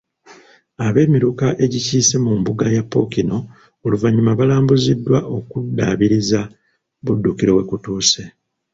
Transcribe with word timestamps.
Ab'Emiruka 0.87 1.47
egikiise 1.65 2.15
mu 2.25 2.31
mbuga 2.39 2.65
ya 2.75 2.83
Ppookino 2.85 3.37
oluvannyuma 3.85 4.31
balambuziddwa 4.39 5.17
okuddaabiriza 5.37 6.39
Buddukiro 7.03 7.51
we 7.57 7.63
kutuuse. 7.69 8.23